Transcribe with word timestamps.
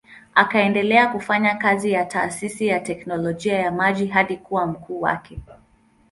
Akaendelea 0.35 1.07
kufanya 1.07 1.55
kazi 1.55 1.91
ya 1.91 2.05
taasisi 2.05 2.67
ya 2.67 2.79
teknolojia 2.79 3.59
ya 3.59 3.71
maji 3.71 4.07
hadi 4.07 4.37
kuwa 4.37 4.67
mkuu 4.67 5.01
wake. 5.01 5.39